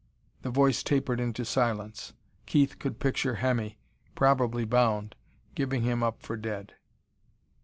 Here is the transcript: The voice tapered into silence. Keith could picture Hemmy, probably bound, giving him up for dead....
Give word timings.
The 0.41 0.49
voice 0.49 0.81
tapered 0.81 1.19
into 1.19 1.45
silence. 1.45 2.13
Keith 2.47 2.79
could 2.79 2.99
picture 2.99 3.35
Hemmy, 3.35 3.77
probably 4.15 4.65
bound, 4.65 5.13
giving 5.53 5.83
him 5.83 6.01
up 6.01 6.23
for 6.23 6.35
dead.... 6.35 6.73